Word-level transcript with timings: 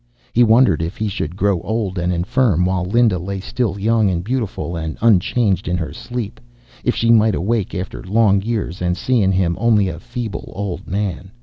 He 0.33 0.41
wondered 0.43 0.81
if 0.81 0.97
he 0.97 1.07
should 1.07 1.35
grow 1.35 1.61
old 1.61 1.99
and 1.99 2.11
infirm, 2.11 2.65
while 2.65 2.83
Linda 2.85 3.19
lay 3.19 3.39
still 3.39 3.77
young 3.79 4.09
and 4.09 4.23
beautiful 4.23 4.75
and 4.75 4.97
unchanged 4.99 5.67
in 5.67 5.77
her 5.77 5.93
sleep; 5.93 6.39
if 6.83 6.95
she 6.95 7.11
might 7.11 7.35
awake, 7.35 7.75
after 7.75 8.01
long 8.01 8.41
years, 8.41 8.81
and 8.81 8.97
see 8.97 9.21
in 9.21 9.31
him 9.31 9.55
only 9.59 9.89
a 9.89 9.99
feeble 9.99 10.49
old 10.55 10.87
man. 10.87 11.29